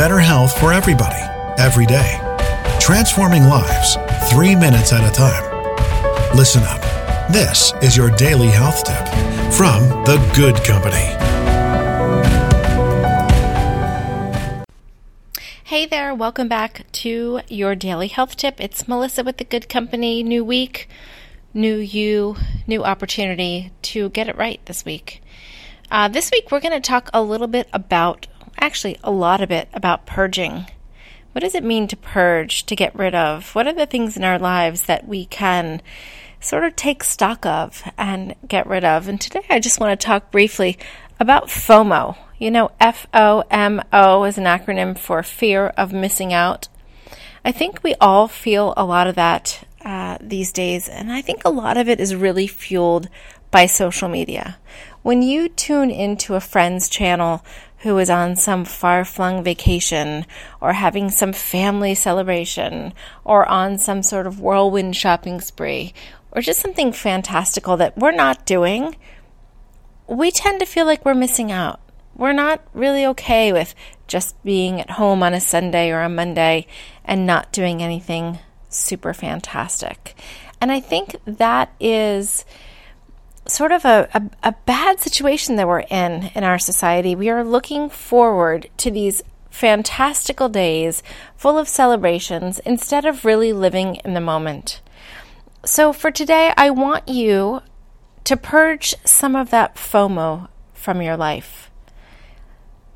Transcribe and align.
better 0.00 0.18
health 0.18 0.58
for 0.58 0.72
everybody, 0.72 1.20
every 1.58 1.84
day. 1.84 2.18
Transforming 2.80 3.42
lives, 3.42 3.98
three 4.30 4.56
minutes 4.56 4.94
at 4.94 5.06
a 5.06 5.12
time. 5.12 5.44
Listen 6.34 6.62
up. 6.62 6.80
This 7.30 7.74
is 7.82 7.98
your 7.98 8.08
daily 8.12 8.46
health 8.46 8.82
tip 8.82 9.06
from 9.52 9.82
The 10.06 10.16
Good 10.34 10.56
Company. 10.64 11.04
Hey 15.64 15.84
there, 15.84 16.14
welcome 16.14 16.48
back 16.48 16.90
to 16.92 17.42
your 17.48 17.74
daily 17.74 18.08
health 18.08 18.36
tip. 18.36 18.58
It's 18.58 18.88
Melissa 18.88 19.22
with 19.22 19.36
The 19.36 19.44
Good 19.44 19.68
Company. 19.68 20.22
New 20.22 20.42
week, 20.42 20.88
new 21.52 21.76
you, 21.76 22.36
new 22.66 22.82
opportunity 22.84 23.70
to 23.82 24.08
get 24.08 24.30
it 24.30 24.38
right 24.38 24.64
this 24.64 24.82
week. 24.82 25.22
Uh, 25.90 26.08
this 26.08 26.30
week, 26.30 26.50
we're 26.50 26.60
going 26.60 26.72
to 26.72 26.80
talk 26.80 27.10
a 27.12 27.20
little 27.20 27.48
bit 27.48 27.68
about, 27.74 28.28
actually, 28.60 28.98
a 29.02 29.10
lot 29.10 29.40
of 29.40 29.50
it 29.50 29.68
about 29.72 30.06
purging. 30.06 30.66
What 31.32 31.42
does 31.42 31.54
it 31.54 31.64
mean 31.64 31.88
to 31.88 31.96
purge, 31.96 32.66
to 32.66 32.76
get 32.76 32.94
rid 32.94 33.14
of? 33.14 33.54
What 33.54 33.66
are 33.66 33.72
the 33.72 33.86
things 33.86 34.16
in 34.16 34.24
our 34.24 34.38
lives 34.38 34.82
that 34.82 35.06
we 35.06 35.26
can 35.26 35.80
sort 36.40 36.64
of 36.64 36.74
take 36.74 37.04
stock 37.04 37.46
of 37.46 37.82
and 37.96 38.34
get 38.46 38.66
rid 38.66 38.84
of? 38.84 39.08
And 39.08 39.20
today, 39.20 39.44
I 39.48 39.60
just 39.60 39.78
want 39.78 39.98
to 39.98 40.06
talk 40.06 40.30
briefly 40.30 40.78
about 41.18 41.48
FOMO. 41.48 42.16
You 42.38 42.50
know, 42.50 42.70
F 42.80 43.06
O 43.12 43.44
M 43.50 43.82
O 43.92 44.24
is 44.24 44.38
an 44.38 44.44
acronym 44.44 44.98
for 44.98 45.22
fear 45.22 45.68
of 45.76 45.92
missing 45.92 46.32
out. 46.32 46.68
I 47.44 47.52
think 47.52 47.82
we 47.82 47.94
all 48.00 48.28
feel 48.28 48.74
a 48.76 48.84
lot 48.84 49.06
of 49.06 49.14
that 49.14 49.66
uh, 49.84 50.18
these 50.20 50.50
days, 50.52 50.88
and 50.88 51.12
I 51.12 51.22
think 51.22 51.42
a 51.44 51.50
lot 51.50 51.76
of 51.76 51.88
it 51.88 52.00
is 52.00 52.14
really 52.14 52.46
fueled 52.46 53.08
by 53.50 53.66
social 53.66 54.08
media. 54.08 54.58
When 55.02 55.22
you 55.22 55.48
tune 55.48 55.90
into 55.90 56.34
a 56.34 56.40
friend's 56.40 56.88
channel 56.88 57.44
who 57.80 57.98
is 57.98 58.10
on 58.10 58.36
some 58.36 58.64
far 58.64 59.04
flung 59.04 59.42
vacation 59.42 60.26
or 60.60 60.74
having 60.74 61.10
some 61.10 61.32
family 61.32 61.94
celebration 61.94 62.92
or 63.24 63.46
on 63.46 63.78
some 63.78 64.02
sort 64.02 64.26
of 64.26 64.40
whirlwind 64.40 64.94
shopping 64.94 65.40
spree 65.40 65.94
or 66.32 66.42
just 66.42 66.60
something 66.60 66.92
fantastical 66.92 67.76
that 67.76 67.96
we're 67.96 68.10
not 68.10 68.44
doing, 68.46 68.96
we 70.06 70.30
tend 70.30 70.60
to 70.60 70.66
feel 70.66 70.86
like 70.86 71.04
we're 71.04 71.14
missing 71.14 71.50
out. 71.50 71.80
We're 72.14 72.32
not 72.32 72.60
really 72.74 73.06
okay 73.06 73.52
with 73.52 73.74
just 74.06 74.42
being 74.42 74.80
at 74.80 74.90
home 74.90 75.22
on 75.22 75.32
a 75.32 75.40
Sunday 75.40 75.90
or 75.90 76.02
a 76.02 76.08
Monday 76.08 76.66
and 77.04 77.26
not 77.26 77.52
doing 77.52 77.82
anything 77.82 78.40
super 78.68 79.14
fantastic. 79.14 80.14
And 80.60 80.70
I 80.70 80.80
think 80.80 81.16
that 81.24 81.72
is 81.80 82.44
sort 83.46 83.72
of 83.72 83.84
a, 83.84 84.08
a, 84.14 84.22
a, 84.48 84.54
bad 84.64 85.00
situation 85.00 85.56
that 85.56 85.66
we're 85.66 85.80
in 85.80 86.30
in 86.34 86.44
our 86.44 86.58
society. 86.58 87.14
We 87.14 87.30
are 87.30 87.44
looking 87.44 87.88
forward 87.88 88.68
to 88.78 88.90
these 88.90 89.22
fantastical 89.50 90.48
days 90.48 91.02
full 91.36 91.58
of 91.58 91.68
celebrations 91.68 92.60
instead 92.60 93.04
of 93.04 93.24
really 93.24 93.52
living 93.52 93.96
in 94.04 94.14
the 94.14 94.20
moment. 94.20 94.80
So, 95.64 95.92
for 95.92 96.10
today, 96.10 96.52
I 96.56 96.70
want 96.70 97.08
you 97.08 97.62
to 98.24 98.36
purge 98.36 98.94
some 99.04 99.34
of 99.36 99.50
that 99.50 99.74
FOMO 99.74 100.48
from 100.72 101.02
your 101.02 101.16
life. 101.16 101.70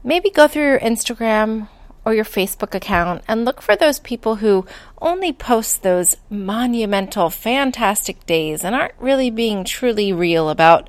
Maybe 0.03 0.31
go 0.31 0.49
through 0.49 0.65
your 0.65 0.81
Instagram 0.81 1.69
or 2.05 2.15
your 2.15 2.25
Facebook 2.25 2.75
account 2.75 3.23
and 3.27 3.45
look 3.45 3.63
for 3.63 3.77
those 3.77 3.99
people 3.99 4.37
who 4.37 4.67
only 5.01 5.33
post 5.33 5.83
those 5.83 6.17
monumental, 6.29 7.31
fantastic 7.31 8.25
days 8.27 8.65
and 8.65 8.75
aren't 8.75 8.95
really 8.99 9.31
being 9.31 9.65
truly 9.65 10.13
real 10.13 10.51
about 10.51 10.89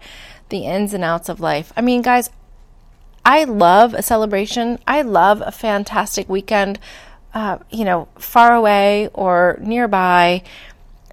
the 0.49 0.65
ins 0.65 0.93
and 0.93 1.03
outs 1.03 1.29
of 1.29 1.39
life. 1.39 1.71
I 1.75 1.81
mean, 1.81 2.01
guys, 2.01 2.29
I 3.25 3.45
love 3.45 3.93
a 3.93 4.03
celebration. 4.03 4.79
I 4.85 5.01
love 5.01 5.41
a 5.43 5.51
fantastic 5.51 6.29
weekend, 6.29 6.79
uh, 7.33 7.57
you 7.71 7.83
know, 7.83 8.07
far 8.19 8.53
away 8.53 9.09
or 9.13 9.57
nearby 9.61 10.43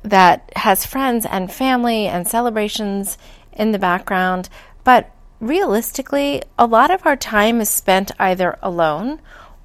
that 0.02 0.52
has 0.56 0.84
friends 0.84 1.24
and 1.24 1.50
family 1.50 2.06
and 2.06 2.26
celebrations 2.28 3.16
in 3.52 3.72
the 3.72 3.78
background. 3.78 4.48
But 4.84 5.10
realistically, 5.40 6.42
a 6.58 6.66
lot 6.66 6.90
of 6.90 7.06
our 7.06 7.16
time 7.16 7.60
is 7.60 7.70
spent 7.70 8.12
either 8.18 8.58
alone 8.62 9.20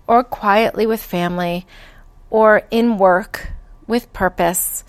or 0.07 0.23
quietly 0.23 0.85
with 0.85 1.01
family 1.01 1.67
or 2.29 2.63
in 2.71 2.97
work 2.97 3.51
with 3.85 4.11
purpose. 4.13 4.83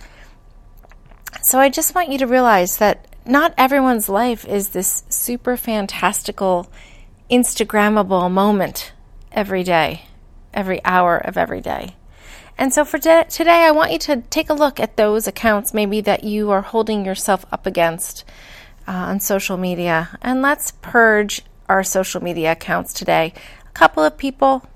So 1.42 1.58
I 1.58 1.68
just 1.68 1.94
want 1.94 2.10
you 2.10 2.18
to 2.18 2.26
realize 2.26 2.78
that 2.78 3.06
not 3.26 3.54
everyone's 3.58 4.08
life 4.08 4.44
is 4.46 4.70
this 4.70 5.04
super 5.08 5.56
fantastical, 5.56 6.70
Instagrammable 7.30 8.30
moment 8.30 8.92
every 9.30 9.62
day, 9.62 10.02
every 10.54 10.82
hour 10.84 11.18
of 11.18 11.36
every 11.36 11.60
day. 11.60 11.94
And 12.56 12.74
so 12.74 12.84
for 12.84 12.98
today, 12.98 13.64
I 13.64 13.70
want 13.70 13.92
you 13.92 13.98
to 14.00 14.22
take 14.22 14.50
a 14.50 14.54
look 14.54 14.80
at 14.80 14.96
those 14.96 15.28
accounts 15.28 15.72
maybe 15.72 16.00
that 16.00 16.24
you 16.24 16.50
are 16.50 16.62
holding 16.62 17.04
yourself 17.04 17.44
up 17.52 17.66
against 17.66 18.24
uh, 18.88 18.92
on 18.92 19.20
social 19.20 19.56
media. 19.56 20.18
And 20.22 20.42
let's 20.42 20.72
purge 20.82 21.42
our 21.68 21.84
social 21.84 22.20
media 22.20 22.52
accounts 22.52 22.92
today. 22.92 23.32
A 23.64 23.70
couple 23.70 24.02
of 24.02 24.18
people 24.18 24.66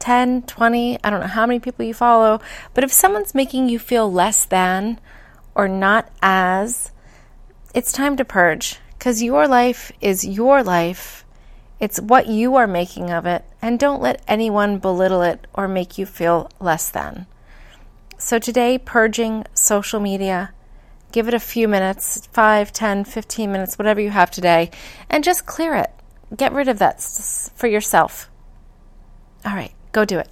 10, 0.00 0.42
20, 0.42 0.98
I 1.04 1.10
don't 1.10 1.20
know 1.20 1.26
how 1.26 1.46
many 1.46 1.60
people 1.60 1.84
you 1.84 1.94
follow, 1.94 2.40
but 2.74 2.82
if 2.82 2.92
someone's 2.92 3.34
making 3.34 3.68
you 3.68 3.78
feel 3.78 4.10
less 4.10 4.44
than 4.44 4.98
or 5.54 5.68
not 5.68 6.10
as, 6.22 6.90
it's 7.74 7.92
time 7.92 8.16
to 8.16 8.24
purge 8.24 8.78
because 8.98 9.22
your 9.22 9.46
life 9.46 9.92
is 10.00 10.26
your 10.26 10.62
life. 10.62 11.24
It's 11.78 12.00
what 12.00 12.26
you 12.26 12.56
are 12.56 12.66
making 12.66 13.10
of 13.10 13.24
it, 13.24 13.44
and 13.62 13.78
don't 13.78 14.02
let 14.02 14.22
anyone 14.28 14.78
belittle 14.78 15.22
it 15.22 15.46
or 15.54 15.66
make 15.66 15.96
you 15.96 16.04
feel 16.04 16.50
less 16.60 16.90
than. 16.90 17.26
So, 18.18 18.38
today, 18.38 18.76
purging 18.76 19.46
social 19.54 19.98
media, 19.98 20.52
give 21.12 21.26
it 21.26 21.32
a 21.32 21.40
few 21.40 21.68
minutes 21.68 22.26
5, 22.32 22.70
10, 22.70 23.04
15 23.04 23.50
minutes, 23.50 23.78
whatever 23.78 24.00
you 24.00 24.10
have 24.10 24.30
today, 24.30 24.70
and 25.08 25.24
just 25.24 25.46
clear 25.46 25.74
it. 25.74 25.90
Get 26.36 26.52
rid 26.52 26.68
of 26.68 26.78
that 26.80 27.00
for 27.54 27.66
yourself. 27.66 28.30
All 29.46 29.54
right. 29.54 29.72
Go 29.92 30.04
do 30.04 30.18
it. 30.18 30.28